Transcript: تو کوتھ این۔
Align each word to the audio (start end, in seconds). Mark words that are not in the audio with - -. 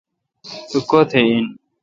تو 0.69 0.77
کوتھ 0.89 1.13
این۔ 1.17 1.43